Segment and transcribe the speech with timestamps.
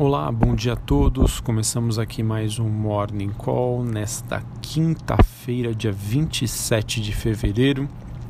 [0.00, 1.40] Olá, bom dia a todos.
[1.40, 7.88] Começamos aqui mais um Morning Call nesta quinta-feira, dia 27 de fevereiro.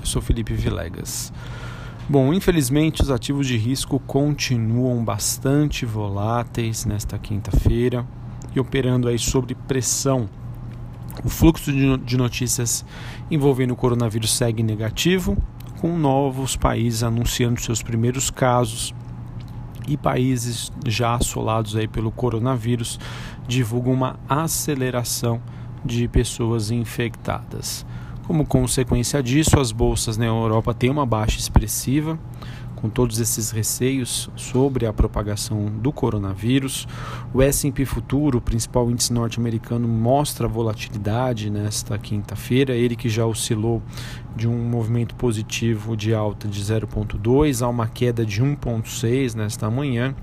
[0.00, 1.30] Eu sou Felipe Vilegas.
[2.08, 8.06] Bom, infelizmente os ativos de risco continuam bastante voláteis nesta quinta-feira
[8.56, 10.30] e operando aí sobre pressão.
[11.22, 12.86] O fluxo de notícias
[13.30, 15.36] envolvendo o coronavírus segue negativo,
[15.78, 18.94] com novos países anunciando seus primeiros casos
[19.90, 22.98] e países já assolados aí pelo coronavírus
[23.46, 25.42] divulgam uma aceleração
[25.84, 27.84] de pessoas infectadas.
[28.24, 32.16] Como consequência disso, as bolsas na Europa têm uma baixa expressiva,
[32.80, 36.86] com todos esses receios sobre a propagação do coronavírus.
[37.32, 43.82] O S&P Futuro, o principal índice norte-americano, mostra volatilidade nesta quinta-feira, ele que já oscilou
[44.34, 50.14] de um movimento positivo de alta de 0,2 a uma queda de 1,6 nesta manhã.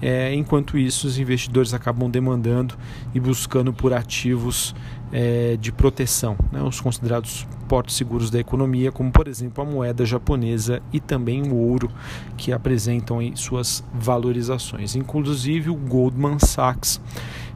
[0.00, 2.74] É, enquanto isso, os investidores acabam demandando
[3.14, 4.74] e buscando por ativos
[5.12, 10.04] é, de proteção, né, os considerados portos seguros da economia, como por exemplo a moeda
[10.04, 11.90] japonesa e também o ouro,
[12.36, 14.94] que apresentam suas valorizações.
[14.94, 17.00] Inclusive o Goldman Sachs,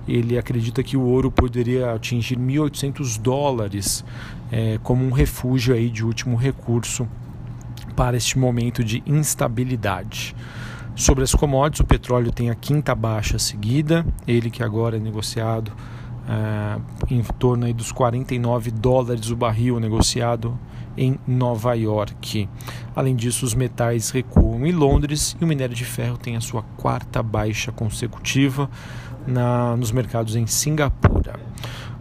[0.09, 4.05] ele acredita que o ouro poderia atingir 1.800 dólares
[4.51, 7.07] é, como um refúgio aí de último recurso
[7.95, 10.35] para este momento de instabilidade.
[11.01, 15.69] Sobre as commodities, o petróleo tem a quinta baixa seguida, ele que agora é negociado
[15.69, 20.59] uh, em torno dos 49 dólares o barril negociado
[20.99, 22.47] em Nova York.
[22.95, 26.61] Além disso, os metais recuam em Londres e o minério de ferro tem a sua
[26.77, 28.69] quarta baixa consecutiva
[29.27, 31.41] na, nos mercados em Singapura.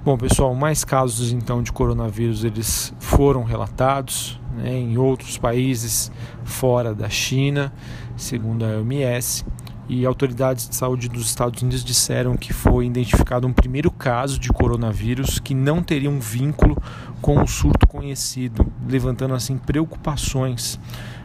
[0.04, 6.12] Bom, pessoal, mais casos então de coronavírus eles foram relatados né, em outros países
[6.44, 7.72] fora da China,
[8.16, 9.46] segundo a OMS
[9.90, 14.50] e autoridades de saúde dos Estados Unidos disseram que foi identificado um primeiro caso de
[14.50, 16.78] coronavírus que não teria um vínculo
[17.20, 20.80] com o surto conhecido, levantando assim preocupações,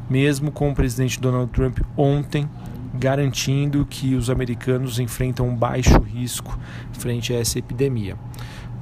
[0.08, 2.48] mesmo com o presidente Donald Trump ontem
[2.94, 6.58] garantindo que os americanos enfrentam um baixo risco
[6.92, 8.16] frente a essa epidemia.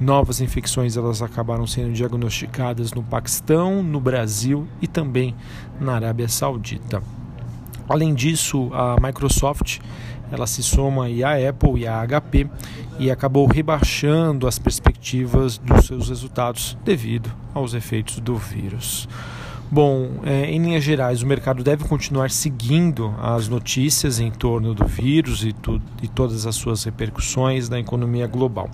[0.03, 5.33] Novas infecções elas acabaram sendo diagnosticadas no Paquistão, no Brasil e também
[5.79, 7.01] na Arábia Saudita.
[7.87, 9.79] Além disso, a Microsoft
[10.29, 12.49] ela se soma aí à Apple e à HP
[12.99, 19.07] e acabou rebaixando as perspectivas dos seus resultados devido aos efeitos do vírus.
[19.71, 24.85] Bom, é, em linhas gerais, o mercado deve continuar seguindo as notícias em torno do
[24.85, 28.69] vírus e, tu, e todas as suas repercussões na economia global.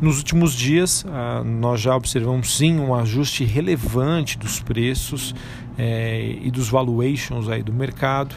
[0.00, 5.34] Nos últimos dias, ah, nós já observamos sim um ajuste relevante dos preços
[5.76, 8.34] é, e dos valuations aí do mercado,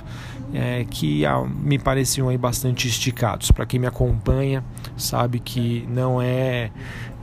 [0.53, 3.49] é, que ah, me pareciam aí bastante esticados.
[3.49, 4.61] Para quem me acompanha,
[4.97, 6.69] sabe que não é,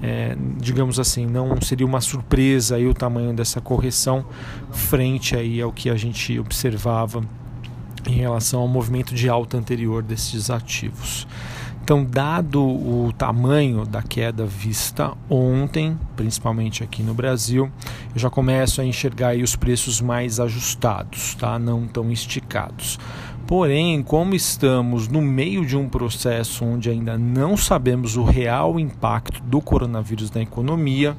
[0.03, 4.25] é, digamos assim, não seria uma surpresa aí o tamanho dessa correção
[4.73, 7.23] frente aí ao que a gente observava
[8.09, 11.27] em relação ao movimento de alta anterior desses ativos.
[11.91, 17.69] Então, dado o tamanho da queda vista ontem, principalmente aqui no Brasil,
[18.15, 21.59] eu já começo a enxergar os preços mais ajustados, tá?
[21.59, 22.97] não tão esticados.
[23.45, 29.43] Porém, como estamos no meio de um processo onde ainda não sabemos o real impacto
[29.43, 31.17] do coronavírus na economia,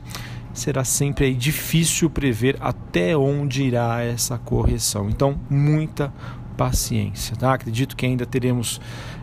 [0.54, 5.10] será sempre difícil prever até onde irá essa correção.
[5.10, 6.14] Então, muita
[6.52, 7.54] paciência, tá?
[7.54, 8.80] Acredito que ainda teremos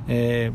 [0.08, 0.50] é,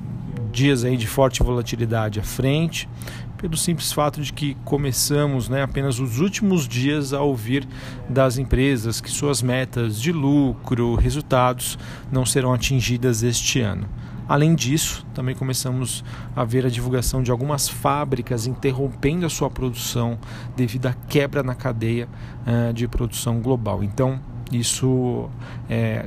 [0.51, 2.89] dias aí de forte volatilidade à frente,
[3.37, 7.67] pelo simples fato de que começamos né, apenas os últimos dias a ouvir
[8.09, 11.77] das empresas que suas metas de lucro, resultados
[12.09, 13.85] não serão atingidas este ano.
[14.27, 16.03] Além disso, também começamos
[16.33, 20.17] a ver a divulgação de algumas fábricas interrompendo a sua produção
[20.55, 22.07] devido à quebra na cadeia
[22.47, 23.83] uh, de produção global.
[23.83, 24.21] Então,
[24.59, 25.29] isso,
[25.69, 26.05] é,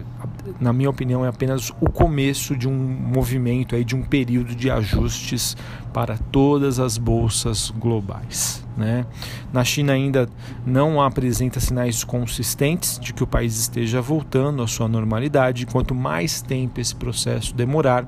[0.60, 4.70] na minha opinião, é apenas o começo de um movimento, aí, de um período de
[4.70, 5.56] ajustes
[5.96, 8.62] para todas as bolsas globais.
[8.76, 9.06] Né?
[9.50, 10.28] Na China ainda
[10.66, 15.64] não apresenta sinais consistentes de que o país esteja voltando à sua normalidade.
[15.64, 18.06] Quanto mais tempo esse processo demorar,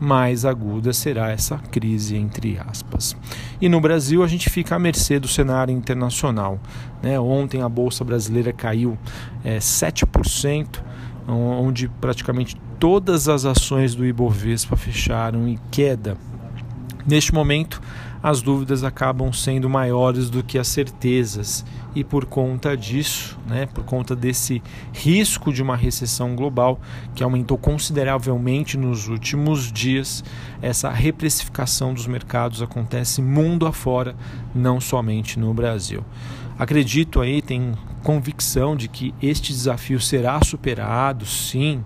[0.00, 3.16] mais aguda será essa crise, entre aspas.
[3.60, 6.58] E no Brasil, a gente fica à mercê do cenário internacional.
[7.00, 7.20] Né?
[7.20, 8.98] Ontem a Bolsa Brasileira caiu
[9.44, 10.80] é, 7%,
[11.28, 16.16] onde praticamente todas as ações do Ibovespa fecharam em queda.
[17.08, 17.80] Neste momento,
[18.22, 21.64] as dúvidas acabam sendo maiores do que as certezas.
[21.94, 24.62] E por conta disso, né, por conta desse
[24.92, 26.78] risco de uma recessão global
[27.14, 30.22] que aumentou consideravelmente nos últimos dias,
[30.60, 34.14] essa reprecificação dos mercados acontece mundo afora,
[34.54, 36.04] não somente no Brasil.
[36.58, 37.72] Acredito aí, tenho
[38.02, 41.82] convicção de que este desafio será superado, sim,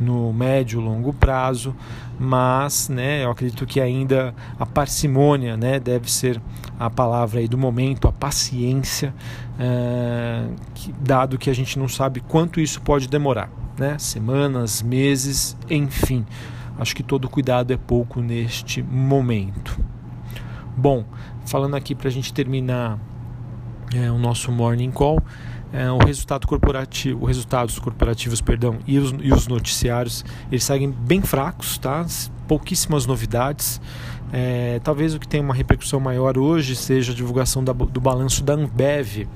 [0.00, 1.76] no médio longo prazo,
[2.18, 6.40] mas né, eu acredito que ainda a parcimônia né, deve ser
[6.78, 9.14] a palavra aí do momento, a paciência,
[9.58, 15.56] é, que, dado que a gente não sabe quanto isso pode demorar, né, semanas, meses,
[15.68, 16.24] enfim.
[16.78, 19.78] Acho que todo cuidado é pouco neste momento.
[20.74, 21.04] Bom,
[21.44, 22.98] falando aqui para a gente terminar
[23.94, 25.22] é, o nosso morning call,
[25.72, 30.90] é, o resultado corporativo, os resultados corporativos, perdão, e os, e os noticiários, eles seguem
[30.90, 32.04] bem fracos, tá?
[32.48, 33.80] Pouquíssimas novidades.
[34.32, 38.42] É, talvez o que tem uma repercussão maior hoje seja a divulgação da, do balanço
[38.42, 39.28] da Ambev.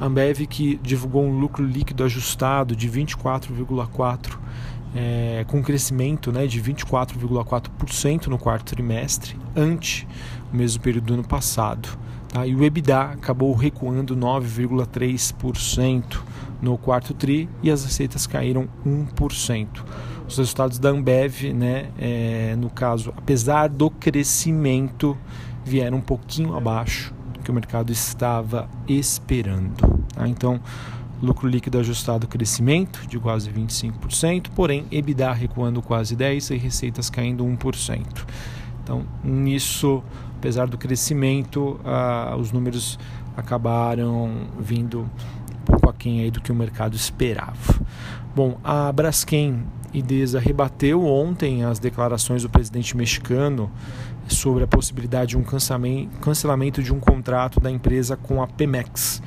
[0.00, 4.38] Ambev que divulgou um lucro líquido ajustado de 24,4
[4.94, 10.06] é, com crescimento né, de 24,4% no quarto trimestre, ante
[10.52, 12.05] o mesmo período do ano passado.
[12.28, 12.46] Tá?
[12.46, 16.18] E o EBITDA acabou recuando 9,3%
[16.60, 19.68] no quarto TRI e as receitas caíram 1%.
[20.28, 25.16] Os resultados da Ambev, né, é, no caso, apesar do crescimento,
[25.64, 30.04] vieram um pouquinho abaixo do que o mercado estava esperando.
[30.12, 30.26] Tá?
[30.26, 30.60] Então,
[31.22, 37.44] lucro líquido ajustado crescimento de quase 25%, porém EBITDA recuando quase 10% e receitas caindo
[37.44, 38.04] 1%.
[38.86, 40.00] Então, nisso
[40.38, 41.80] apesar do crescimento,
[42.38, 43.00] os números
[43.36, 47.80] acabaram vindo um pouco aquém aí do que o mercado esperava.
[48.32, 53.72] Bom, a Braskem Idesa rebateu ontem as declarações do presidente mexicano
[54.28, 59.20] sobre a possibilidade de um cancelamento de um contrato da empresa com a Pemex.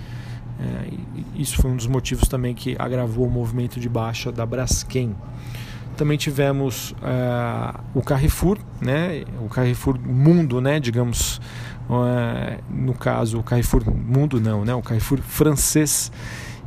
[0.58, 0.90] É,
[1.36, 5.14] isso foi um dos motivos também que agravou o movimento de baixa da Braskem.
[6.00, 9.26] Também tivemos uh, o Carrefour, né?
[9.42, 10.80] o Carrefour Mundo, né?
[10.80, 11.42] digamos,
[11.90, 14.74] uh, no caso, o Carrefour Mundo não, né?
[14.74, 16.10] o Carrefour francês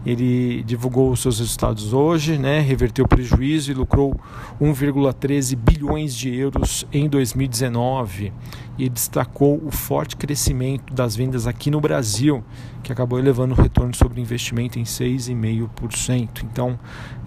[0.05, 4.19] ele divulgou os seus resultados hoje, né, reverteu o prejuízo e lucrou
[4.61, 8.33] 1,13 bilhões de euros em 2019
[8.77, 12.43] e destacou o forte crescimento das vendas aqui no Brasil,
[12.83, 16.43] que acabou elevando o retorno sobre investimento em 6,5%.
[16.43, 16.79] Então,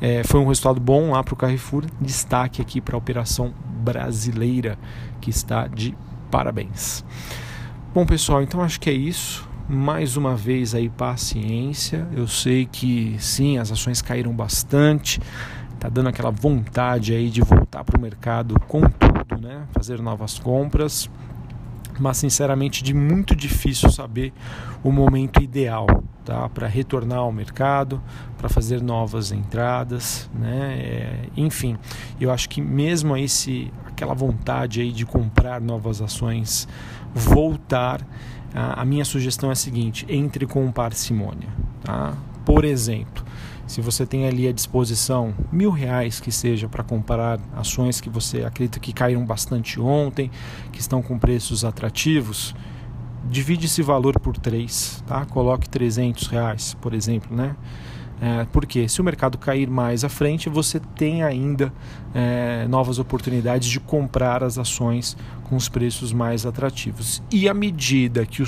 [0.01, 1.85] é, foi um resultado bom lá para o Carrefour.
[2.01, 4.77] Destaque aqui para a operação brasileira,
[5.21, 5.95] que está de
[6.29, 7.05] parabéns.
[7.93, 12.07] Bom, pessoal, então acho que é isso mais uma vez aí paciência.
[12.15, 15.19] Eu sei que sim, as ações caíram bastante.
[15.79, 19.63] Tá dando aquela vontade aí de voltar para o mercado com tudo, né?
[19.71, 21.09] Fazer novas compras.
[21.99, 24.33] Mas sinceramente de muito difícil saber
[24.83, 25.87] o momento ideal,
[26.25, 26.49] tá?
[26.49, 28.01] Para retornar ao mercado,
[28.37, 30.77] para fazer novas entradas, né?
[30.79, 31.77] É, enfim,
[32.19, 36.67] eu acho que mesmo aí se aquela vontade aí de comprar novas ações
[37.13, 38.05] voltar
[38.55, 41.49] a, minha sugestão é a seguinte: entre com parcimônia.
[41.83, 42.13] Tá?
[42.45, 43.23] Por exemplo,
[43.67, 48.43] se você tem ali à disposição mil reais que seja para comprar ações que você
[48.43, 50.31] acredita que caíram bastante ontem,
[50.71, 52.55] que estão com preços atrativos,
[53.29, 55.25] divide esse valor por três, tá?
[55.25, 57.55] Coloque 300 reais, por exemplo, né?
[58.21, 61.71] É, porque se o mercado cair mais à frente, você tem ainda
[62.13, 67.21] é, novas oportunidades de comprar as ações com os preços mais atrativos.
[67.29, 68.45] E à medida que o,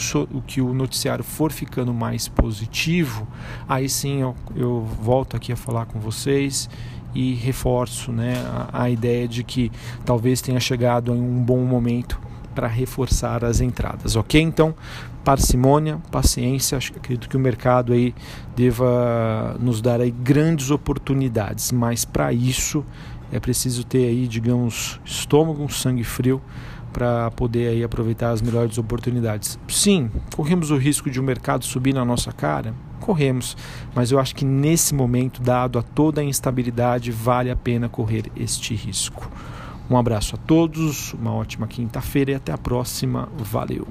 [0.47, 3.27] que o noticiário for ficando mais positivo,
[3.67, 6.69] aí sim eu, eu volto aqui a falar com vocês
[7.13, 8.35] e reforço né,
[8.71, 9.69] a, a ideia de que
[10.05, 12.19] talvez tenha chegado em um bom momento
[12.57, 14.41] para reforçar as entradas, ok?
[14.41, 14.73] Então,
[15.23, 18.15] parcimônia, paciência, acho, acredito que o mercado aí
[18.55, 22.83] deva nos dar aí grandes oportunidades, mas para isso
[23.31, 26.41] é preciso ter aí, digamos, estômago, sangue frio
[26.91, 29.59] para poder aí aproveitar as melhores oportunidades.
[29.67, 32.73] Sim, corremos o risco de o um mercado subir na nossa cara?
[32.99, 33.55] Corremos,
[33.93, 38.31] mas eu acho que nesse momento, dado a toda a instabilidade, vale a pena correr
[38.35, 39.29] este risco.
[39.89, 43.29] Um abraço a todos, uma ótima quinta-feira e até a próxima.
[43.37, 43.87] Valeu!